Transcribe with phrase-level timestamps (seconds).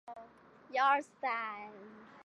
[0.03, 0.15] 默
[0.73, 1.07] 拉克。